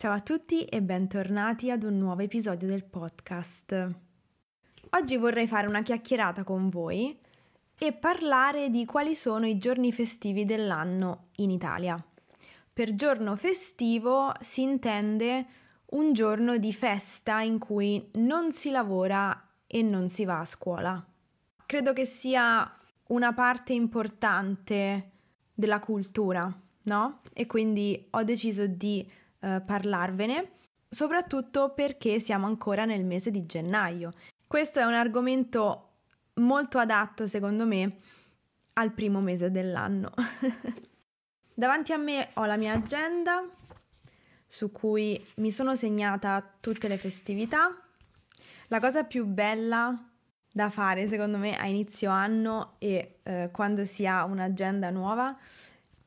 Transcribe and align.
Ciao 0.00 0.12
a 0.12 0.20
tutti 0.20 0.62
e 0.62 0.80
bentornati 0.80 1.72
ad 1.72 1.82
un 1.82 1.98
nuovo 1.98 2.22
episodio 2.22 2.68
del 2.68 2.84
podcast. 2.84 3.96
Oggi 4.90 5.16
vorrei 5.16 5.48
fare 5.48 5.66
una 5.66 5.82
chiacchierata 5.82 6.44
con 6.44 6.68
voi 6.68 7.18
e 7.76 7.92
parlare 7.92 8.70
di 8.70 8.84
quali 8.84 9.16
sono 9.16 9.44
i 9.44 9.58
giorni 9.58 9.90
festivi 9.90 10.44
dell'anno 10.44 11.30
in 11.38 11.50
Italia. 11.50 12.00
Per 12.72 12.94
giorno 12.94 13.34
festivo 13.34 14.32
si 14.40 14.62
intende 14.62 15.46
un 15.86 16.12
giorno 16.12 16.58
di 16.58 16.72
festa 16.72 17.40
in 17.40 17.58
cui 17.58 18.08
non 18.18 18.52
si 18.52 18.70
lavora 18.70 19.48
e 19.66 19.82
non 19.82 20.08
si 20.08 20.24
va 20.24 20.38
a 20.38 20.44
scuola. 20.44 21.04
Credo 21.66 21.92
che 21.92 22.04
sia 22.06 22.72
una 23.08 23.32
parte 23.34 23.72
importante 23.72 25.10
della 25.52 25.80
cultura, 25.80 26.56
no? 26.82 27.20
E 27.32 27.46
quindi 27.46 28.06
ho 28.10 28.22
deciso 28.22 28.68
di 28.68 29.04
eh, 29.40 29.62
parlarvene, 29.64 30.52
soprattutto 30.88 31.72
perché 31.74 32.20
siamo 32.20 32.46
ancora 32.46 32.84
nel 32.84 33.04
mese 33.04 33.30
di 33.30 33.46
gennaio. 33.46 34.12
Questo 34.46 34.80
è 34.80 34.84
un 34.84 34.94
argomento 34.94 35.88
molto 36.34 36.78
adatto, 36.78 37.26
secondo 37.26 37.66
me, 37.66 37.98
al 38.74 38.92
primo 38.92 39.20
mese 39.20 39.50
dell'anno. 39.50 40.10
Davanti 41.54 41.92
a 41.92 41.96
me 41.96 42.30
ho 42.34 42.44
la 42.44 42.56
mia 42.56 42.74
agenda 42.74 43.44
su 44.46 44.72
cui 44.72 45.22
mi 45.36 45.50
sono 45.50 45.76
segnata 45.76 46.56
tutte 46.60 46.88
le 46.88 46.96
festività. 46.96 47.76
La 48.68 48.80
cosa 48.80 49.04
più 49.04 49.26
bella 49.26 50.08
da 50.50 50.70
fare, 50.70 51.08
secondo 51.08 51.36
me, 51.36 51.56
a 51.56 51.66
inizio 51.66 52.10
anno 52.10 52.76
e 52.78 53.18
eh, 53.22 53.50
quando 53.52 53.84
si 53.84 54.06
ha 54.06 54.24
un'agenda 54.24 54.90
nuova 54.90 55.36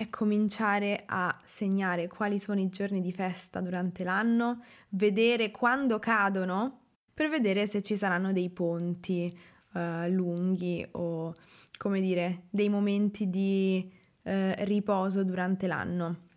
è 0.02 0.10
cominciare 0.10 1.04
a 1.06 1.40
segnare 1.44 2.08
quali 2.08 2.40
sono 2.40 2.60
i 2.60 2.70
giorni 2.70 3.02
di 3.02 3.14
festa 3.14 3.62
durante 3.62 4.04
l'anno, 4.04 4.64
vedere 4.90 5.52
quando 5.52 6.00
cadono 6.00 6.80
per 7.14 7.30
vedere 7.30 7.68
se 7.68 7.84
ci 7.84 7.96
saranno 7.96 8.34
dei 8.34 8.50
ponti 8.50 9.38
uh, 9.74 10.08
lunghi 10.08 10.88
o 10.94 11.36
come 11.78 12.02
dire 12.02 12.46
dei 12.50 12.68
momenti 12.68 13.30
di 13.30 13.92
uh, 14.24 14.32
riposo 14.64 15.24
durante 15.24 15.68
l'anno. 15.68 16.30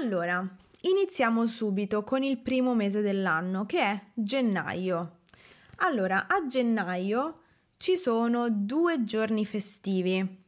Allora, 0.00 0.56
iniziamo 0.80 1.46
subito 1.46 2.04
con 2.04 2.22
il 2.22 2.38
primo 2.38 2.74
mese 2.74 3.02
dell'anno 3.02 3.66
che 3.66 3.82
è 3.82 4.02
gennaio. 4.14 5.18
Allora, 5.80 6.26
a 6.26 6.46
gennaio 6.46 7.40
ci 7.76 7.96
sono 7.96 8.48
due 8.48 9.04
giorni 9.04 9.44
festivi 9.44 10.46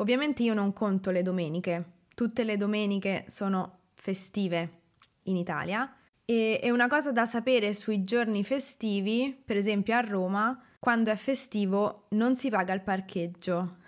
Ovviamente 0.00 0.42
io 0.42 0.54
non 0.54 0.72
conto 0.72 1.10
le 1.10 1.22
domeniche, 1.22 1.84
tutte 2.14 2.44
le 2.44 2.56
domeniche 2.56 3.24
sono 3.28 3.80
festive 3.94 4.80
in 5.24 5.36
Italia 5.36 5.92
e 6.24 6.60
è 6.60 6.70
una 6.70 6.88
cosa 6.88 7.10
da 7.10 7.26
sapere 7.26 7.74
sui 7.74 8.04
giorni 8.04 8.44
festivi, 8.44 9.36
per 9.44 9.56
esempio 9.56 9.96
a 9.96 10.00
Roma, 10.00 10.62
quando 10.78 11.10
è 11.10 11.16
festivo 11.16 12.06
non 12.10 12.36
si 12.36 12.48
paga 12.48 12.74
il 12.74 12.82
parcheggio. 12.82 13.78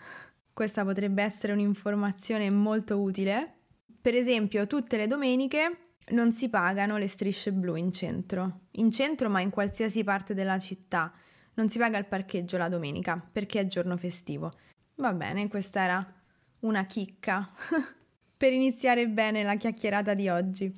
Questa 0.52 0.84
potrebbe 0.84 1.22
essere 1.22 1.52
un'informazione 1.52 2.50
molto 2.50 3.00
utile. 3.00 3.54
Per 4.00 4.14
esempio, 4.14 4.66
tutte 4.66 4.96
le 4.96 5.06
domeniche 5.06 5.92
non 6.08 6.32
si 6.32 6.48
pagano 6.48 6.98
le 6.98 7.08
strisce 7.08 7.52
blu 7.52 7.76
in 7.76 7.92
centro. 7.92 8.62
In 8.72 8.90
centro, 8.90 9.30
ma 9.30 9.40
in 9.40 9.50
qualsiasi 9.50 10.02
parte 10.02 10.34
della 10.34 10.58
città. 10.58 11.12
Non 11.54 11.68
si 11.68 11.78
paga 11.78 11.98
il 11.98 12.06
parcheggio 12.06 12.56
la 12.56 12.68
domenica 12.68 13.24
perché 13.32 13.60
è 13.60 13.66
giorno 13.66 13.96
festivo. 13.96 14.52
Va 15.00 15.14
bene, 15.14 15.48
questa 15.48 15.80
era 15.80 16.14
una 16.60 16.84
chicca 16.84 17.48
per 18.36 18.52
iniziare 18.52 19.08
bene 19.08 19.42
la 19.42 19.56
chiacchierata 19.56 20.12
di 20.12 20.28
oggi. 20.28 20.70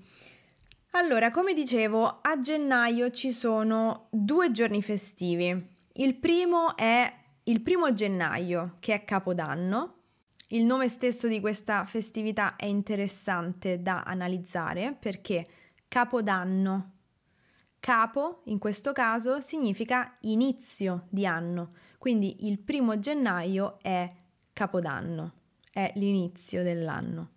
Allora, 0.93 1.33
come 1.33 1.55
dicevo, 1.55 2.21
a 2.23 2.39
gennaio 2.39 3.11
ci 3.11 3.33
sono 3.33 4.07
due 4.11 4.53
giorni 4.53 4.81
festivi. 4.81 5.71
Il 5.95 6.15
primo 6.15 6.77
è 6.77 7.13
il 7.45 7.63
primo 7.63 7.93
gennaio, 7.93 8.77
che 8.79 8.95
è 8.95 9.05
Capodanno. 9.05 10.03
Il 10.51 10.67
nome 10.67 10.87
stesso 10.87 11.27
di 11.27 11.41
questa 11.41 11.85
festività 11.85 12.55
è 12.55 12.67
interessante 12.67 13.83
da 13.83 14.03
analizzare 14.03 14.97
perché 14.97 15.49
Capodanno. 15.89 16.91
Capo, 17.81 18.43
in 18.45 18.59
questo 18.61 18.93
caso, 18.93 19.41
significa 19.41 20.17
inizio 20.21 21.07
di 21.11 21.27
anno, 21.27 21.73
quindi 22.03 22.49
il 22.49 22.59
primo 22.59 22.99
gennaio 22.99 23.79
è 23.81 24.13
Capodanno, 24.53 25.35
è 25.73 25.93
l'inizio 25.95 26.65
dell'anno. 26.65 27.31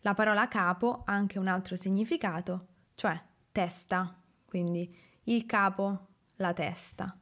La 0.00 0.12
parola 0.12 0.48
capo 0.48 1.02
ha 1.04 1.12
anche 1.12 1.38
un 1.38 1.46
altro 1.46 1.76
significato, 1.76 2.66
cioè 2.96 3.16
testa, 3.52 4.20
quindi 4.44 4.92
il 5.26 5.46
capo, 5.46 6.08
la 6.38 6.52
testa. 6.52 7.16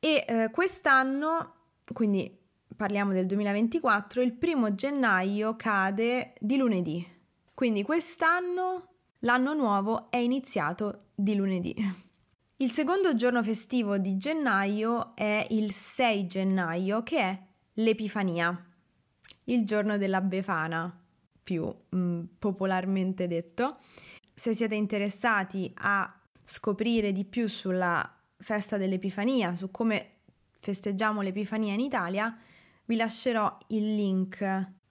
E 0.00 0.24
eh, 0.26 0.50
quest'anno, 0.50 1.54
quindi 1.92 2.36
parliamo 2.74 3.12
del 3.12 3.26
2024, 3.26 4.20
il 4.20 4.32
primo 4.32 4.74
gennaio 4.74 5.54
cade 5.54 6.32
di 6.40 6.56
lunedì. 6.56 7.06
Quindi 7.54 7.84
quest'anno 7.84 8.94
l'anno 9.20 9.54
nuovo 9.54 10.10
è 10.10 10.16
iniziato 10.16 11.04
di 11.14 11.36
lunedì. 11.36 12.04
Il 12.58 12.70
secondo 12.70 13.14
giorno 13.14 13.42
festivo 13.42 13.98
di 13.98 14.16
gennaio 14.16 15.14
è 15.14 15.46
il 15.50 15.72
6 15.72 16.26
gennaio, 16.26 17.02
che 17.02 17.20
è 17.20 17.42
l'Epifania, 17.74 18.66
il 19.44 19.66
giorno 19.66 19.98
della 19.98 20.22
Befana, 20.22 21.04
più 21.42 21.66
mh, 21.66 21.98
mm, 21.98 22.22
popolarmente 22.38 23.26
detto. 23.26 23.76
Se 24.32 24.54
siete 24.54 24.74
interessati 24.74 25.70
a 25.74 26.18
scoprire 26.46 27.12
di 27.12 27.26
più 27.26 27.46
sulla 27.46 28.18
festa 28.38 28.78
dell'Epifania, 28.78 29.54
su 29.54 29.70
come 29.70 30.20
festeggiamo 30.56 31.20
l'Epifania 31.20 31.74
in 31.74 31.80
Italia, 31.80 32.34
vi 32.86 32.96
lascerò 32.96 33.54
il 33.68 33.94
link 33.94 34.40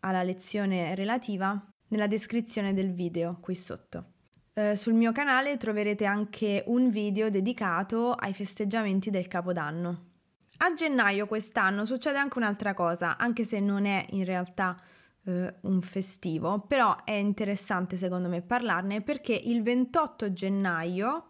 alla 0.01 0.21
lezione 0.21 0.93
relativa 0.93 1.65
nella 1.87 2.05
descrizione 2.05 2.75
del 2.75 2.91
video 2.91 3.39
qui 3.41 3.55
sotto. 3.55 4.14
Eh, 4.57 4.77
sul 4.77 4.93
mio 4.93 5.11
canale 5.11 5.57
troverete 5.57 6.05
anche 6.05 6.63
un 6.67 6.89
video 6.89 7.29
dedicato 7.29 8.13
ai 8.13 8.33
festeggiamenti 8.33 9.09
del 9.09 9.27
Capodanno. 9.27 10.03
A 10.59 10.73
gennaio 10.73 11.27
quest'anno 11.27 11.83
succede 11.83 12.17
anche 12.17 12.37
un'altra 12.37 12.73
cosa, 12.73 13.17
anche 13.17 13.43
se 13.43 13.59
non 13.59 13.85
è 13.85 14.05
in 14.11 14.23
realtà 14.23 14.79
eh, 15.25 15.55
un 15.63 15.81
festivo, 15.81 16.61
però 16.61 17.03
è 17.03 17.11
interessante 17.11 17.97
secondo 17.97 18.29
me 18.29 18.41
parlarne 18.41 19.01
perché 19.01 19.33
il 19.33 19.61
28 19.61 20.31
gennaio, 20.31 21.25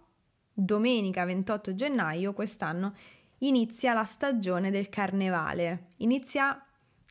domenica 0.54 1.26
28 1.26 1.74
gennaio 1.74 2.32
quest'anno, 2.32 2.94
inizia 3.40 3.96
la 3.96 4.06
stagione 4.06 4.70
del 4.70 4.88
carnevale. 4.88 5.94
Inizia 5.98 6.64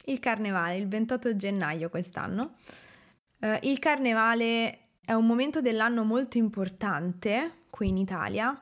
il 0.05 0.21
carnevale 0.21 0.77
il 0.77 0.87
28 0.87 1.35
gennaio 1.35 1.89
quest'anno. 1.89 2.55
Eh, 3.41 3.59
il 3.65 3.81
carnevale 3.81 4.84
è 5.05 5.13
un 5.13 5.27
momento 5.27 5.61
dell'anno 5.61 6.03
molto 6.03 6.39
importante 6.39 7.65
qui 7.69 7.89
in 7.89 7.99
Italia. 7.99 8.59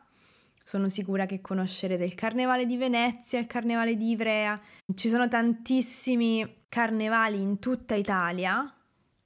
Sono 0.65 0.89
sicura 0.89 1.27
che 1.27 1.41
conoscerete 1.41 2.05
il 2.05 2.15
Carnevale 2.15 2.67
di 2.67 2.77
Venezia, 2.77 3.39
il 3.39 3.47
Carnevale 3.47 3.97
di 3.97 4.11
Ivrea. 4.11 4.61
Ci 4.95 5.09
sono 5.09 5.29
tantissimi 5.29 6.65
carnevali 6.69 7.41
in 7.41 7.59
tutta 7.59 7.95
Italia. 7.95 8.73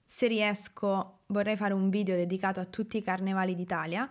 Se 0.05 0.27
riesco 0.27 1.21
vorrei 1.29 1.57
fare 1.57 1.75
un 1.75 1.89
video 1.89 2.17
dedicato 2.17 2.61
a 2.61 2.67
tutti 2.67 2.99
i 2.99 3.03
carnevali 3.03 3.55
d'Italia. 3.55 4.11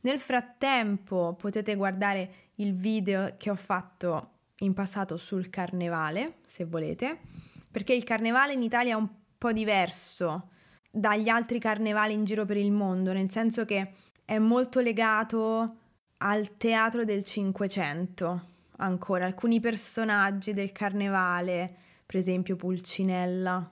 Nel 0.00 0.18
frattempo 0.18 1.34
potete 1.38 1.74
guardare 1.74 2.34
il 2.56 2.74
video 2.74 3.34
che 3.36 3.50
ho 3.50 3.56
fatto 3.56 4.30
in 4.60 4.72
passato 4.72 5.16
sul 5.16 5.50
carnevale, 5.50 6.38
se 6.46 6.64
volete, 6.64 7.20
perché 7.70 7.92
il 7.92 8.04
carnevale 8.04 8.54
in 8.54 8.62
Italia 8.62 8.92
è 8.92 8.96
un 8.96 9.08
po' 9.36 9.52
diverso 9.52 10.50
dagli 10.90 11.28
altri 11.28 11.58
carnevali 11.58 12.14
in 12.14 12.24
giro 12.24 12.44
per 12.44 12.56
il 12.56 12.72
mondo, 12.72 13.12
nel 13.12 13.30
senso 13.30 13.64
che 13.64 13.92
è 14.24 14.38
molto 14.38 14.80
legato 14.80 15.76
al 16.18 16.56
teatro 16.56 17.04
del 17.04 17.24
Cinquecento. 17.24 18.56
Ancora 18.78 19.26
alcuni 19.26 19.60
personaggi 19.60 20.52
del 20.52 20.72
carnevale, 20.72 21.74
per 22.06 22.16
esempio 22.16 22.56
Pulcinella, 22.56 23.70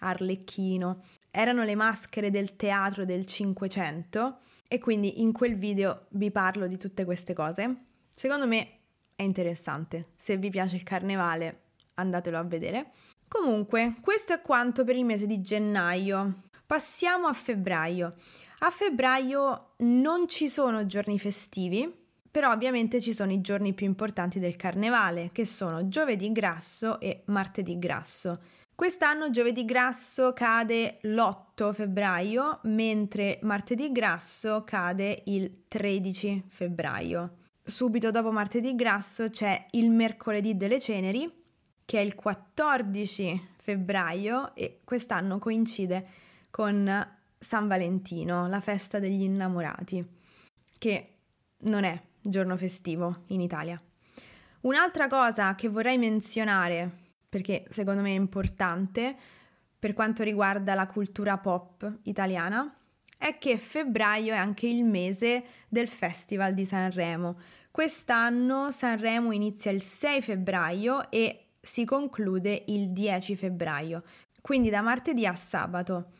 Arlecchino, 0.00 1.04
erano 1.30 1.64
le 1.64 1.74
maschere 1.74 2.30
del 2.30 2.56
teatro 2.56 3.04
del 3.04 3.26
Cinquecento 3.26 4.38
e 4.66 4.78
quindi 4.78 5.22
in 5.22 5.32
quel 5.32 5.56
video 5.56 6.06
vi 6.10 6.30
parlo 6.30 6.66
di 6.66 6.76
tutte 6.76 7.04
queste 7.04 7.34
cose. 7.34 7.84
Secondo 8.14 8.46
me 8.46 8.78
è 9.14 9.22
interessante. 9.22 10.10
Se 10.16 10.36
vi 10.36 10.50
piace 10.50 10.76
il 10.76 10.82
carnevale, 10.82 11.62
andatelo 11.94 12.38
a 12.38 12.42
vedere. 12.42 12.92
Comunque, 13.28 13.96
questo 14.00 14.32
è 14.32 14.40
quanto 14.40 14.84
per 14.84 14.96
il 14.96 15.04
mese 15.04 15.26
di 15.26 15.40
gennaio. 15.40 16.44
Passiamo 16.68 17.28
a 17.28 17.32
febbraio. 17.32 18.12
A 18.58 18.68
febbraio 18.68 19.70
non 19.78 20.28
ci 20.28 20.50
sono 20.50 20.84
giorni 20.84 21.18
festivi, 21.18 21.90
però 22.30 22.52
ovviamente 22.52 23.00
ci 23.00 23.14
sono 23.14 23.32
i 23.32 23.40
giorni 23.40 23.72
più 23.72 23.86
importanti 23.86 24.38
del 24.38 24.56
carnevale, 24.56 25.30
che 25.32 25.46
sono 25.46 25.88
giovedì 25.88 26.30
grasso 26.30 27.00
e 27.00 27.22
martedì 27.28 27.78
grasso. 27.78 28.42
Quest'anno 28.74 29.30
giovedì 29.30 29.64
grasso 29.64 30.34
cade 30.34 30.98
l'8 31.04 31.72
febbraio, 31.72 32.60
mentre 32.64 33.38
martedì 33.44 33.90
grasso 33.90 34.62
cade 34.64 35.22
il 35.24 35.62
13 35.68 36.44
febbraio. 36.48 37.36
Subito 37.62 38.10
dopo 38.10 38.30
martedì 38.30 38.74
grasso 38.74 39.30
c'è 39.30 39.68
il 39.70 39.90
mercoledì 39.90 40.54
delle 40.54 40.80
ceneri, 40.80 41.32
che 41.86 41.98
è 41.98 42.02
il 42.02 42.14
14 42.14 43.52
febbraio 43.56 44.54
e 44.54 44.82
quest'anno 44.84 45.38
coincide 45.38 46.26
con 46.50 47.16
San 47.38 47.68
Valentino, 47.68 48.48
la 48.48 48.60
festa 48.60 48.98
degli 48.98 49.22
innamorati, 49.22 50.06
che 50.78 51.14
non 51.60 51.84
è 51.84 52.00
giorno 52.20 52.56
festivo 52.56 53.24
in 53.28 53.40
Italia. 53.40 53.80
Un'altra 54.62 55.06
cosa 55.06 55.54
che 55.54 55.68
vorrei 55.68 55.98
menzionare 55.98 57.06
perché 57.28 57.64
secondo 57.68 58.00
me 58.00 58.10
è 58.10 58.14
importante 58.14 59.16
per 59.78 59.92
quanto 59.92 60.22
riguarda 60.22 60.74
la 60.74 60.86
cultura 60.86 61.38
pop 61.38 61.98
italiana, 62.04 62.74
è 63.16 63.38
che 63.38 63.58
febbraio 63.58 64.32
è 64.32 64.36
anche 64.36 64.66
il 64.66 64.84
mese 64.84 65.44
del 65.68 65.88
Festival 65.88 66.54
di 66.54 66.64
Sanremo. 66.64 67.38
Quest'anno 67.70 68.70
Sanremo 68.70 69.32
inizia 69.32 69.70
il 69.70 69.82
6 69.82 70.22
febbraio 70.22 71.10
e 71.10 71.50
si 71.60 71.84
conclude 71.84 72.64
il 72.68 72.90
10 72.90 73.36
febbraio, 73.36 74.02
quindi 74.40 74.70
da 74.70 74.80
martedì 74.80 75.26
a 75.26 75.34
sabato. 75.34 76.12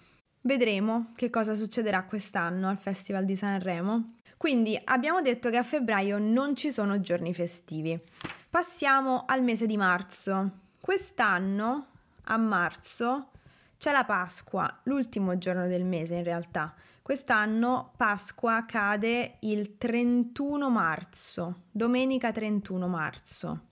Vedremo 0.48 1.12
che 1.14 1.28
cosa 1.28 1.54
succederà 1.54 2.04
quest'anno 2.04 2.70
al 2.70 2.78
Festival 2.78 3.26
di 3.26 3.36
Sanremo. 3.36 4.14
Quindi 4.38 4.80
abbiamo 4.84 5.20
detto 5.20 5.50
che 5.50 5.58
a 5.58 5.62
febbraio 5.62 6.16
non 6.16 6.56
ci 6.56 6.70
sono 6.70 7.02
giorni 7.02 7.34
festivi. 7.34 8.02
Passiamo 8.48 9.24
al 9.26 9.42
mese 9.42 9.66
di 9.66 9.76
marzo. 9.76 10.60
Quest'anno, 10.80 11.88
a 12.24 12.38
marzo, 12.38 13.32
c'è 13.76 13.92
la 13.92 14.04
Pasqua, 14.04 14.74
l'ultimo 14.84 15.36
giorno 15.36 15.66
del 15.66 15.84
mese 15.84 16.14
in 16.14 16.24
realtà. 16.24 16.74
Quest'anno 17.02 17.92
Pasqua 17.98 18.64
cade 18.66 19.36
il 19.40 19.76
31 19.76 20.70
marzo, 20.70 21.64
domenica 21.70 22.32
31 22.32 22.88
marzo. 22.88 23.66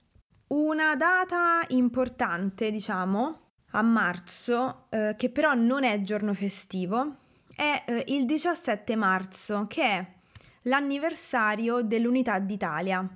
Una 0.49 0.95
data 0.95 1.63
importante, 1.69 2.69
diciamo, 2.69 3.46
a 3.71 3.81
marzo, 3.81 4.85
eh, 4.89 5.15
che 5.17 5.29
però 5.29 5.53
non 5.53 5.83
è 5.83 6.01
giorno 6.01 6.33
festivo, 6.33 7.15
è 7.55 7.83
eh, 7.87 8.03
il 8.07 8.25
17 8.25 8.95
marzo, 8.95 9.65
che 9.67 9.83
è 9.83 10.05
l'anniversario 10.63 11.81
dell'Unità 11.81 12.39
d'Italia 12.39 13.07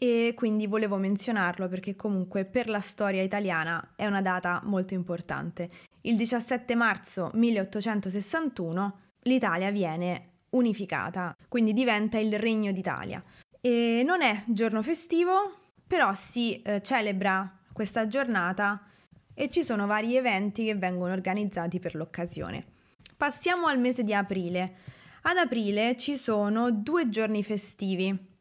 e 0.00 0.32
quindi 0.36 0.68
volevo 0.68 0.96
menzionarlo 0.96 1.66
perché 1.68 1.96
comunque 1.96 2.44
per 2.44 2.68
la 2.68 2.80
storia 2.80 3.22
italiana 3.22 3.94
è 3.96 4.06
una 4.06 4.22
data 4.22 4.60
molto 4.64 4.94
importante. 4.94 5.68
Il 6.02 6.16
17 6.16 6.74
marzo 6.76 7.30
1861 7.34 8.98
l'Italia 9.22 9.70
viene 9.72 10.28
unificata, 10.50 11.36
quindi 11.48 11.72
diventa 11.72 12.18
il 12.18 12.38
Regno 12.38 12.70
d'Italia. 12.70 13.22
E 13.60 14.02
non 14.06 14.22
è 14.22 14.44
giorno 14.46 14.82
festivo, 14.82 15.32
però 15.84 16.14
si 16.14 16.62
eh, 16.62 16.80
celebra 16.80 17.58
questa 17.72 18.06
giornata 18.06 18.80
e 19.38 19.48
ci 19.48 19.62
sono 19.62 19.86
vari 19.86 20.16
eventi 20.16 20.64
che 20.64 20.74
vengono 20.74 21.12
organizzati 21.12 21.78
per 21.78 21.94
l'occasione. 21.94 22.64
Passiamo 23.16 23.66
al 23.66 23.78
mese 23.78 24.02
di 24.02 24.12
aprile. 24.12 24.74
Ad 25.22 25.36
aprile 25.36 25.96
ci 25.96 26.16
sono 26.16 26.72
due 26.72 27.08
giorni 27.08 27.44
festivi 27.44 28.36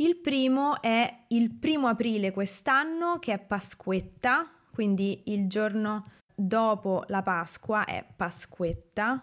il 0.00 0.16
primo 0.16 0.80
è 0.80 1.24
il 1.28 1.50
primo 1.50 1.86
aprile 1.88 2.32
quest'anno, 2.32 3.18
che 3.18 3.34
è 3.34 3.38
Pasquetta, 3.38 4.50
quindi 4.72 5.24
il 5.26 5.46
giorno 5.46 6.12
dopo 6.34 7.04
la 7.08 7.22
Pasqua 7.22 7.84
è 7.84 8.02
Pasquetta, 8.16 9.22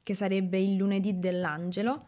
che 0.00 0.14
sarebbe 0.14 0.60
il 0.60 0.76
lunedì 0.76 1.18
dell'angelo, 1.18 2.06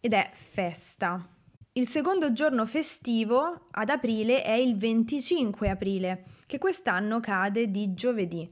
ed 0.00 0.14
è 0.14 0.30
festa. 0.32 1.33
Il 1.76 1.88
secondo 1.88 2.32
giorno 2.32 2.66
festivo 2.66 3.66
ad 3.72 3.88
aprile 3.88 4.44
è 4.44 4.52
il 4.52 4.76
25 4.76 5.68
aprile, 5.68 6.24
che 6.46 6.58
quest'anno 6.58 7.18
cade 7.18 7.68
di 7.68 7.94
giovedì. 7.94 8.48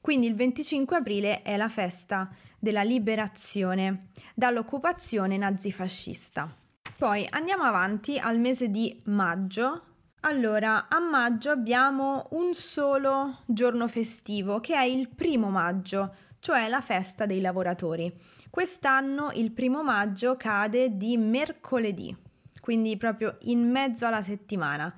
Quindi 0.00 0.26
il 0.26 0.34
25 0.34 0.96
aprile 0.96 1.42
è 1.42 1.56
la 1.56 1.68
festa 1.68 2.28
della 2.58 2.82
liberazione 2.82 4.08
dall'occupazione 4.34 5.36
nazifascista. 5.36 6.52
Poi 6.98 7.24
andiamo 7.30 7.62
avanti 7.62 8.18
al 8.18 8.40
mese 8.40 8.68
di 8.68 9.00
maggio. 9.04 9.82
Allora, 10.22 10.88
a 10.88 10.98
maggio 10.98 11.50
abbiamo 11.50 12.26
un 12.32 12.54
solo 12.54 13.42
giorno 13.46 13.86
festivo 13.86 14.58
che 14.58 14.74
è 14.74 14.82
il 14.82 15.10
primo 15.10 15.48
maggio, 15.48 16.12
cioè 16.40 16.68
la 16.68 16.80
festa 16.80 17.24
dei 17.24 17.40
lavoratori. 17.40 18.12
Quest'anno 18.50 19.30
il 19.34 19.52
primo 19.52 19.84
maggio 19.84 20.36
cade 20.36 20.96
di 20.96 21.16
mercoledì, 21.16 22.22
quindi 22.64 22.96
proprio 22.96 23.36
in 23.42 23.68
mezzo 23.68 24.06
alla 24.06 24.22
settimana. 24.22 24.90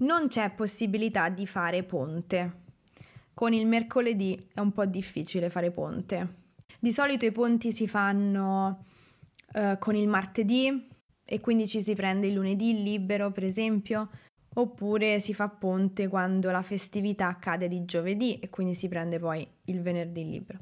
Non 0.00 0.28
c'è 0.28 0.50
possibilità 0.50 1.30
di 1.30 1.46
fare 1.46 1.82
ponte. 1.82 2.64
Con 3.32 3.54
il 3.54 3.66
mercoledì 3.66 4.48
è 4.52 4.60
un 4.60 4.70
po' 4.70 4.84
difficile 4.84 5.48
fare 5.48 5.70
ponte. 5.70 6.34
Di 6.78 6.92
solito 6.92 7.24
i 7.24 7.32
ponti 7.32 7.72
si 7.72 7.88
fanno 7.88 8.84
eh, 9.54 9.78
con 9.78 9.96
il 9.96 10.08
martedì, 10.08 10.86
e 11.24 11.40
quindi 11.40 11.66
ci 11.66 11.80
si 11.80 11.94
prende 11.94 12.26
il 12.26 12.34
lunedì 12.34 12.82
libero, 12.82 13.32
per 13.32 13.44
esempio, 13.44 14.10
oppure 14.52 15.18
si 15.18 15.32
fa 15.32 15.48
ponte 15.48 16.08
quando 16.08 16.50
la 16.50 16.60
festività 16.60 17.28
accade 17.28 17.66
di 17.66 17.86
giovedì 17.86 18.38
e 18.40 18.50
quindi 18.50 18.74
si 18.74 18.88
prende 18.88 19.18
poi 19.18 19.48
il 19.64 19.80
venerdì 19.80 20.28
libero. 20.28 20.58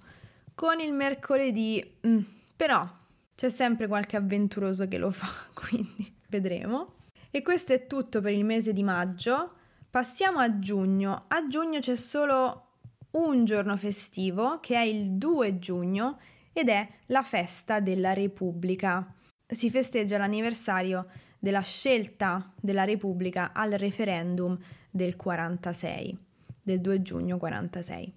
Con 0.54 0.78
il 0.78 0.92
mercoledì, 0.92 1.84
mh, 2.02 2.08
mm, 2.08 2.20
però, 2.54 2.88
c'è 3.34 3.48
sempre 3.48 3.88
qualche 3.88 4.16
avventuroso 4.16 4.86
che 4.86 4.98
lo 4.98 5.10
fa, 5.10 5.26
quindi 5.52 6.03
vedremo. 6.38 6.94
E 7.30 7.42
questo 7.42 7.72
è 7.72 7.86
tutto 7.86 8.20
per 8.20 8.32
il 8.32 8.44
mese 8.44 8.72
di 8.72 8.82
maggio. 8.82 9.54
Passiamo 9.90 10.38
a 10.38 10.58
giugno. 10.58 11.24
A 11.28 11.46
giugno 11.46 11.78
c'è 11.80 11.96
solo 11.96 12.68
un 13.12 13.44
giorno 13.44 13.76
festivo, 13.76 14.58
che 14.60 14.76
è 14.76 14.82
il 14.82 15.12
2 15.12 15.58
giugno, 15.58 16.18
ed 16.52 16.68
è 16.68 16.88
la 17.06 17.22
festa 17.22 17.80
della 17.80 18.12
Repubblica 18.12 19.14
si 19.54 19.70
festeggia 19.70 20.18
l'anniversario 20.18 21.06
della 21.38 21.60
scelta 21.60 22.52
della 22.60 22.84
Repubblica 22.84 23.52
al 23.52 23.72
referendum 23.72 24.58
del 24.90 25.16
46, 25.16 26.18
del 26.62 26.80
2 26.80 27.02
giugno 27.02 27.36
46. 27.36 28.12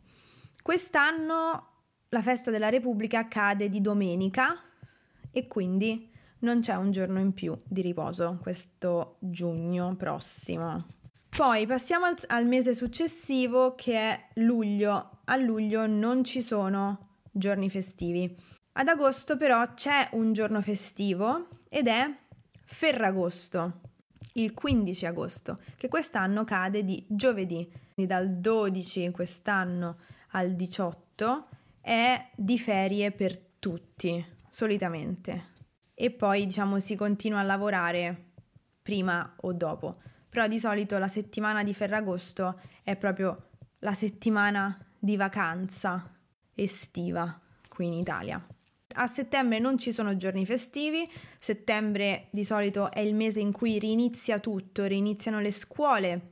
Quest'anno 0.62 1.68
la 2.10 2.22
festa 2.22 2.52
della 2.52 2.70
Repubblica 2.70 3.28
cade 3.28 3.70
di 3.70 3.82
domenica 3.82 4.62
e 5.32 5.48
quindi 5.48 6.10
non 6.40 6.62
c'è 6.62 6.76
un 6.76 6.92
giorno 6.92 7.20
in 7.20 7.34
più 7.34 7.56
di 7.66 7.82
riposo 7.82 8.38
questo 8.42 9.18
giugno 9.20 9.96
prossimo. 9.96 10.86
Poi 11.30 11.68
passiamo 11.68 12.06
al, 12.06 12.16
al, 12.28 12.48
mese 12.48 12.74
successivo 12.74 13.76
che 13.76 13.94
è 13.96 14.28
luglio. 14.36 15.20
A 15.26 15.36
luglio 15.36 15.86
non 15.86 16.24
ci 16.24 16.42
sono 16.42 17.20
giorni 17.32 17.70
festivi. 17.70 18.36
Ad 18.74 18.88
agosto 18.88 19.38
però 19.38 19.74
c'è 19.74 20.10
un 20.14 20.34
giorno 20.34 20.62
festivo 20.62 21.48
ed 21.70 21.88
è 21.88 22.10
Ferragosto, 22.66 23.82
il 24.34 24.54
15 24.54 25.06
agosto, 25.06 25.60
che 25.78 25.88
quest'anno 25.88 26.44
cade 26.44 26.84
di 26.84 27.04
giovedì. 27.08 27.68
Quindi 27.94 28.12
dal 28.12 28.30
12 28.40 29.12
quest'anno 29.12 29.98
al 30.32 30.54
18 30.54 31.48
è 31.82 32.30
di 32.36 32.60
ferie 32.60 33.12
per 33.12 33.38
tutti, 33.38 34.24
solitamente. 34.50 35.56
E 36.00 36.12
poi 36.12 36.46
diciamo 36.46 36.78
si 36.80 36.96
continua 36.96 37.40
a 37.40 37.44
lavorare 37.44 38.34
prima 38.84 39.34
o 39.42 39.52
dopo. 39.52 40.00
Però 40.30 40.48
di 40.48 40.60
solito 40.60 41.00
la 41.00 41.08
settimana 41.08 41.64
di 41.64 41.74
Ferragosto 41.74 42.60
è 42.84 42.96
proprio 42.96 43.50
la 43.80 43.94
settimana 43.94 44.78
di 45.00 45.18
vacanza 45.18 46.14
estiva 46.54 47.40
qui 47.68 47.88
in 47.88 47.94
Italia 47.94 48.46
a 48.98 49.08
settembre 49.08 49.60
non 49.60 49.78
ci 49.78 49.92
sono 49.92 50.16
giorni 50.16 50.46
festivi, 50.46 51.10
settembre 51.40 52.28
di 52.32 52.44
solito 52.44 52.92
è 52.92 53.00
il 53.00 53.16
mese 53.16 53.40
in 53.40 53.52
cui 53.52 53.80
rinizia 53.80 54.40
tutto, 54.40 54.86
riniziano 54.86 55.40
le 55.40 55.52
scuole 55.52 56.32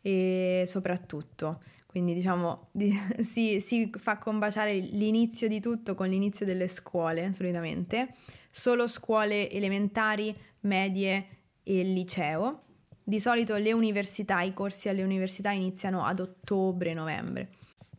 e 0.00 0.64
soprattutto, 0.66 1.62
quindi 1.92 2.14
diciamo 2.14 2.68
di, 2.72 2.90
si, 3.20 3.60
si 3.60 3.90
fa 3.98 4.16
combaciare 4.16 4.72
l'inizio 4.78 5.46
di 5.46 5.60
tutto 5.60 5.94
con 5.94 6.08
l'inizio 6.08 6.46
delle 6.46 6.66
scuole 6.66 7.34
solitamente, 7.34 8.14
solo 8.50 8.86
scuole 8.86 9.50
elementari, 9.50 10.34
medie 10.60 11.26
e 11.62 11.82
liceo. 11.82 12.62
Di 13.04 13.20
solito 13.20 13.56
le 13.56 13.72
università, 13.72 14.40
i 14.40 14.54
corsi 14.54 14.88
alle 14.88 15.02
università 15.02 15.50
iniziano 15.50 16.02
ad 16.04 16.20
ottobre-novembre. 16.20 17.50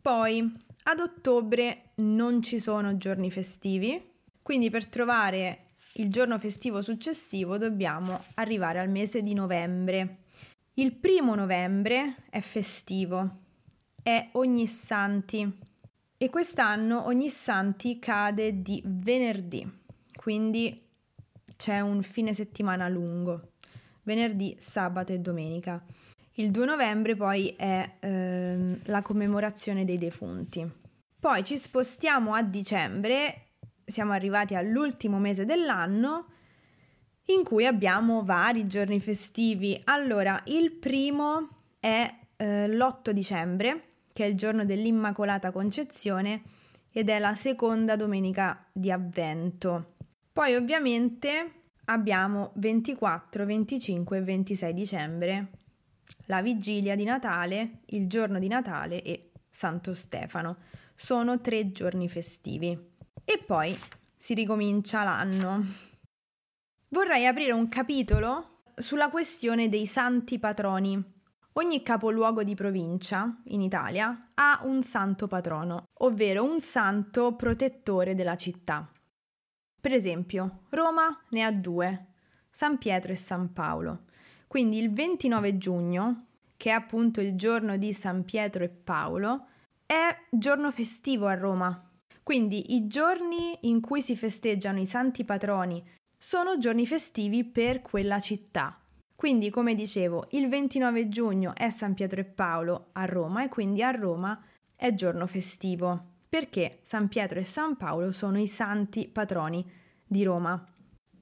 Poi 0.01 0.51
ad 0.85 0.99
ottobre 0.99 1.91
non 1.97 2.41
ci 2.41 2.59
sono 2.59 2.97
giorni 2.97 3.29
festivi, 3.29 4.11
quindi 4.41 4.71
per 4.71 4.87
trovare 4.87 5.75
il 5.97 6.09
giorno 6.09 6.39
festivo 6.39 6.81
successivo 6.81 7.59
dobbiamo 7.59 8.19
arrivare 8.35 8.79
al 8.79 8.89
mese 8.89 9.21
di 9.21 9.35
novembre. 9.35 10.23
Il 10.75 10.95
primo 10.95 11.35
novembre 11.35 12.15
è 12.31 12.39
festivo 12.39 13.41
è 14.03 14.29
Ogni 14.33 14.67
Santi 14.67 15.51
e 16.17 16.29
quest'anno 16.29 17.05
Ogni 17.05 17.29
Santi 17.29 17.97
cade 17.99 18.61
di 18.61 18.83
venerdì, 18.85 19.65
quindi 20.15 20.79
c'è 21.55 21.79
un 21.79 22.01
fine 22.03 22.33
settimana 22.33 22.89
lungo, 22.89 23.53
venerdì, 24.03 24.55
sabato 24.59 25.13
e 25.13 25.19
domenica. 25.19 25.81
Il 26.33 26.51
2 26.51 26.65
novembre 26.65 27.15
poi 27.15 27.53
è 27.55 27.95
ehm, 27.99 28.79
la 28.85 29.01
commemorazione 29.01 29.85
dei 29.85 29.97
defunti. 29.97 30.69
Poi 31.19 31.43
ci 31.45 31.57
spostiamo 31.57 32.33
a 32.33 32.41
dicembre, 32.41 33.51
siamo 33.85 34.11
arrivati 34.11 34.55
all'ultimo 34.55 35.19
mese 35.19 35.45
dell'anno 35.45 36.25
in 37.27 37.43
cui 37.43 37.65
abbiamo 37.65 38.23
vari 38.23 38.67
giorni 38.67 38.99
festivi. 38.99 39.79
Allora, 39.85 40.41
il 40.47 40.73
primo 40.73 41.47
è 41.79 42.13
eh, 42.35 42.67
l'8 42.67 43.11
dicembre, 43.11 43.92
che 44.13 44.23
è 44.23 44.27
il 44.27 44.37
giorno 44.37 44.63
dell'Immacolata 44.63 45.51
Concezione 45.51 46.43
ed 46.91 47.09
è 47.09 47.19
la 47.19 47.35
seconda 47.35 47.95
domenica 47.95 48.65
di 48.71 48.91
Avvento. 48.91 49.95
Poi 50.31 50.55
ovviamente 50.55 51.63
abbiamo 51.85 52.51
24, 52.55 53.45
25 53.45 54.17
e 54.17 54.21
26 54.21 54.73
dicembre, 54.73 55.47
la 56.27 56.41
vigilia 56.41 56.95
di 56.95 57.03
Natale, 57.03 57.79
il 57.87 58.07
giorno 58.07 58.39
di 58.39 58.47
Natale 58.47 59.01
e 59.01 59.31
Santo 59.49 59.93
Stefano. 59.93 60.57
Sono 60.95 61.41
tre 61.41 61.71
giorni 61.71 62.07
festivi. 62.07 62.91
E 63.25 63.43
poi 63.45 63.77
si 64.15 64.33
ricomincia 64.33 65.03
l'anno. 65.03 65.65
Vorrei 66.89 67.25
aprire 67.25 67.51
un 67.51 67.67
capitolo 67.69 68.61
sulla 68.75 69.09
questione 69.09 69.69
dei 69.69 69.85
santi 69.85 70.39
patroni. 70.39 71.12
Ogni 71.55 71.83
capoluogo 71.83 72.43
di 72.43 72.55
provincia 72.55 73.39
in 73.45 73.61
Italia 73.61 74.31
ha 74.33 74.61
un 74.63 74.81
santo 74.81 75.27
patrono, 75.27 75.83
ovvero 75.99 76.43
un 76.43 76.59
santo 76.59 77.35
protettore 77.35 78.15
della 78.15 78.35
città. 78.35 78.91
Per 79.79 79.91
esempio, 79.93 80.61
Roma 80.69 81.15
ne 81.29 81.43
ha 81.43 81.51
due, 81.51 82.07
San 82.49 82.79
Pietro 82.79 83.11
e 83.11 83.15
San 83.15 83.53
Paolo. 83.53 84.05
Quindi 84.47 84.79
il 84.79 84.91
29 84.91 85.57
giugno, 85.57 86.25
che 86.57 86.71
è 86.71 86.73
appunto 86.73 87.21
il 87.21 87.35
giorno 87.35 87.77
di 87.77 87.93
San 87.93 88.25
Pietro 88.25 88.63
e 88.63 88.69
Paolo, 88.69 89.47
è 89.85 90.09
giorno 90.31 90.71
festivo 90.71 91.27
a 91.27 91.35
Roma. 91.35 91.91
Quindi 92.23 92.73
i 92.73 92.87
giorni 92.87 93.57
in 93.61 93.79
cui 93.79 94.01
si 94.01 94.15
festeggiano 94.15 94.79
i 94.79 94.87
santi 94.87 95.23
patroni 95.23 95.85
sono 96.17 96.57
giorni 96.57 96.87
festivi 96.87 97.43
per 97.43 97.81
quella 97.81 98.19
città. 98.19 98.82
Quindi, 99.23 99.49
come 99.49 99.73
dicevo, 99.73 100.27
il 100.31 100.49
29 100.49 101.07
giugno 101.07 101.55
è 101.55 101.69
San 101.69 101.93
Pietro 101.93 102.19
e 102.19 102.25
Paolo 102.25 102.89
a 102.91 103.05
Roma 103.05 103.45
e 103.45 103.47
quindi 103.47 103.81
a 103.81 103.91
Roma 103.91 104.37
è 104.75 104.93
giorno 104.93 105.27
festivo, 105.27 106.15
perché 106.27 106.79
San 106.81 107.07
Pietro 107.07 107.39
e 107.39 107.45
San 107.45 107.77
Paolo 107.77 108.11
sono 108.11 108.37
i 108.37 108.47
santi 108.47 109.07
patroni 109.07 109.65
di 110.05 110.25
Roma. 110.25 110.61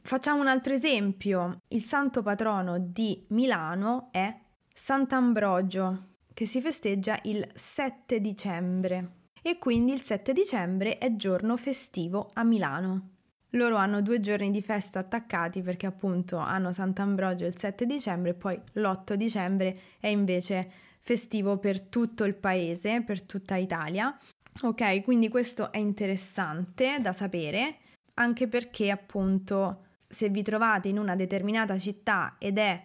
Facciamo 0.01 0.41
un 0.41 0.47
altro 0.47 0.73
esempio. 0.73 1.59
Il 1.67 1.83
santo 1.83 2.23
patrono 2.23 2.79
di 2.79 3.23
Milano 3.27 4.07
è 4.09 4.35
Sant'Ambrogio, 4.73 6.07
che 6.33 6.47
si 6.47 6.59
festeggia 6.59 7.19
il 7.25 7.47
7 7.53 8.19
dicembre 8.19 9.11
e 9.43 9.59
quindi 9.59 9.93
il 9.93 10.01
7 10.01 10.33
dicembre 10.33 10.97
è 10.97 11.15
giorno 11.15 11.55
festivo 11.55 12.31
a 12.33 12.43
Milano. 12.43 13.09
Loro 13.51 13.75
hanno 13.75 14.01
due 14.01 14.19
giorni 14.21 14.49
di 14.49 14.61
festa 14.61 14.99
attaccati 14.99 15.61
perché 15.61 15.85
appunto 15.85 16.37
hanno 16.37 16.71
Sant'Ambrogio 16.71 17.45
il 17.45 17.57
7 17.57 17.85
dicembre 17.85 18.31
e 18.31 18.33
poi 18.33 18.59
l'8 18.73 19.13
dicembre 19.15 19.77
è 19.99 20.07
invece 20.07 20.71
festivo 21.01 21.57
per 21.57 21.81
tutto 21.81 22.23
il 22.23 22.35
paese, 22.35 23.01
per 23.01 23.21
tutta 23.23 23.57
Italia. 23.57 24.17
Ok, 24.61 25.01
quindi 25.03 25.27
questo 25.27 25.71
è 25.71 25.77
interessante 25.77 26.99
da 27.01 27.11
sapere, 27.11 27.77
anche 28.15 28.47
perché 28.47 28.89
appunto 28.89 29.85
se 30.07 30.29
vi 30.29 30.43
trovate 30.43 30.87
in 30.87 30.97
una 30.97 31.15
determinata 31.15 31.77
città 31.77 32.35
ed 32.37 32.57
è 32.57 32.81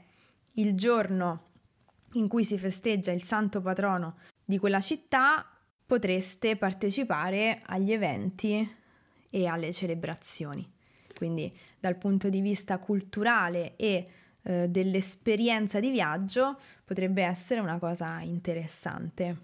il 0.55 0.75
giorno 0.75 1.45
in 2.15 2.29
cui 2.29 2.45
si 2.45 2.59
festeggia 2.59 3.13
il 3.13 3.23
santo 3.23 3.61
patrono 3.61 4.17
di 4.45 4.59
quella 4.59 4.81
città, 4.81 5.47
potreste 5.85 6.57
partecipare 6.57 7.63
agli 7.67 7.93
eventi 7.93 8.85
e 9.31 9.47
alle 9.47 9.73
celebrazioni. 9.73 10.69
Quindi 11.17 11.53
dal 11.79 11.97
punto 11.97 12.29
di 12.29 12.41
vista 12.41 12.79
culturale 12.79 13.77
e 13.77 14.09
eh, 14.43 14.69
dell'esperienza 14.69 15.81
di 15.81 15.91
viaggio 15.91 16.59
potrebbe 16.85 17.23
essere 17.23 17.61
una 17.61 17.79
cosa 17.79 18.21
interessante. 18.21 19.37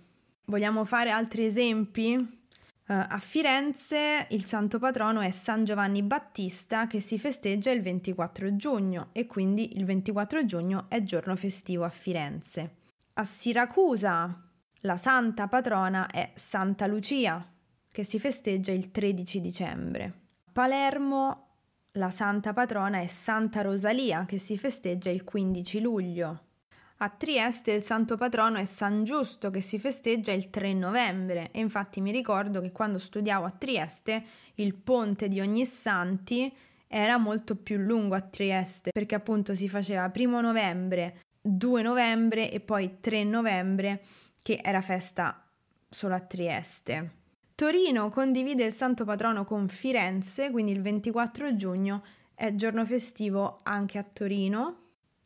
Vogliamo 0.45 0.85
fare 0.85 1.11
altri 1.11 1.45
esempi? 1.45 2.41
Uh, 2.85 2.95
a 3.09 3.19
Firenze 3.21 4.27
il 4.31 4.45
santo 4.45 4.81
patrono 4.81 5.21
è 5.21 5.31
San 5.31 5.65
Giovanni 5.65 6.03
Battista 6.03 6.89
che 6.89 7.01
si 7.01 7.17
festeggia 7.17 7.71
il 7.71 7.81
24 7.81 8.57
giugno 8.57 9.11
e 9.13 9.27
quindi 9.27 9.77
il 9.77 9.85
24 9.85 10.45
giugno 10.45 10.87
è 10.89 11.03
giorno 11.03 11.37
festivo 11.37 11.85
a 11.85 11.91
Firenze. 11.91 12.75
A 13.15 13.25
Siracusa 13.25 14.49
la 14.81 14.97
santa 14.97 15.47
patrona 15.47 16.09
è 16.09 16.33
Santa 16.35 16.87
Lucia 16.87 17.45
che 17.93 18.05
si 18.05 18.19
festeggia 18.19 18.73
il 18.73 18.91
13 18.91 19.41
dicembre. 19.41 20.13
Palermo 20.51 21.49
la 21.97 22.11
santa 22.11 22.55
patrona 22.55 23.01
è 23.01 23.07
Santa 23.07 23.61
Rosalia 23.61 24.25
che 24.25 24.39
si 24.39 24.57
festeggia 24.57 25.11
il 25.11 25.25
15 25.25 25.81
luglio. 25.81 26.45
A 26.99 27.11
Trieste 27.11 27.73
il 27.73 27.83
santo 27.83 28.17
patrono 28.17 28.57
è 28.59 28.65
San 28.65 29.05
Giusto 29.05 29.51
che 29.51 29.61
si 29.61 29.79
festeggia 29.79 30.33
il 30.33 30.49
3 30.49 30.73
novembre 30.73 31.51
e 31.51 31.61
infatti 31.61 32.01
mi 32.01 32.11
ricordo 32.11 32.61
che 32.61 32.73
quando 32.73 32.99
studiavo 32.99 33.45
a 33.45 33.51
Trieste 33.51 34.25
il 34.55 34.75
ponte 34.75 35.29
di 35.29 35.41
ogni 35.41 35.67
santi 35.67 36.55
era 36.87 37.19
molto 37.19 37.57
più 37.57 37.77
lungo 37.77 38.15
a 38.15 38.21
Trieste 38.21 38.91
perché 38.91 39.15
appunto 39.15 39.55
si 39.55 39.69
faceva 39.69 40.11
1 40.15 40.41
novembre, 40.41 41.23
2 41.43 41.83
novembre 41.83 42.51
e 42.51 42.61
poi 42.61 42.99
3 43.01 43.25
novembre 43.25 44.03
che 44.43 44.61
era 44.63 44.81
festa 44.81 45.45
solo 45.91 46.15
a 46.15 46.21
Trieste. 46.21 47.22
Torino 47.55 48.09
condivide 48.09 48.65
il 48.65 48.73
santo 48.73 49.05
patrono 49.05 49.45
con 49.45 49.69
Firenze, 49.69 50.51
quindi 50.51 50.73
il 50.73 50.83
24 50.83 51.55
giugno 51.55 52.03
è 52.35 52.55
giorno 52.55 52.85
festivo 52.85 53.61
anche 53.63 53.99
a 53.99 54.03
Torino. 54.03 54.79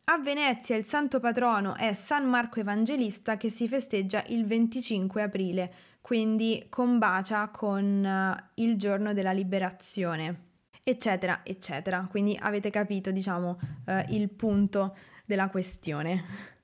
A 0.05 0.19
Venezia 0.19 0.77
il 0.77 0.85
santo 0.85 1.19
patrono 1.19 1.75
è 1.77 1.93
San 1.93 2.29
Marco 2.29 2.61
Evangelista 2.61 3.37
che 3.37 3.51
si 3.51 3.67
festeggia 3.67 4.23
il 4.29 4.45
25 4.47 5.23
aprile, 5.23 5.73
quindi 6.01 6.67
combacia 6.69 7.49
con 7.49 8.05
uh, 8.05 8.45
il 8.63 8.77
giorno 8.77 9.13
della 9.13 9.33
liberazione, 9.33 10.43
eccetera, 10.85 11.41
eccetera. 11.43 12.07
Quindi 12.09 12.39
avete 12.41 12.71
capito, 12.71 13.11
diciamo, 13.11 13.59
uh, 13.87 14.05
il 14.11 14.29
punto 14.31 14.97
della 15.25 15.49
questione. 15.49 16.56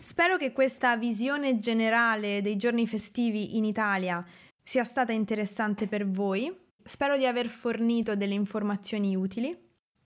Spero 0.00 0.36
che 0.36 0.52
questa 0.52 0.96
visione 0.96 1.58
generale 1.58 2.40
dei 2.40 2.56
giorni 2.56 2.86
festivi 2.86 3.56
in 3.56 3.64
Italia 3.64 4.24
sia 4.62 4.84
stata 4.84 5.12
interessante 5.12 5.86
per 5.86 6.08
voi. 6.08 6.54
Spero 6.82 7.16
di 7.16 7.26
aver 7.26 7.48
fornito 7.48 8.16
delle 8.16 8.34
informazioni 8.34 9.16
utili. 9.16 9.56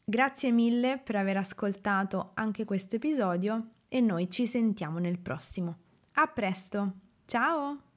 Grazie 0.05 0.51
mille 0.51 0.99
per 0.99 1.17
aver 1.17 1.37
ascoltato 1.37 2.33
anche 2.35 2.65
questo 2.65 2.97
episodio 2.97 3.75
e 3.89 4.01
noi 4.01 4.31
ci 4.31 4.47
sentiamo 4.47 4.99
nel 4.99 5.19
prossimo. 5.19 5.79
A 6.15 6.27
presto! 6.27 6.95
Ciao! 7.27 7.92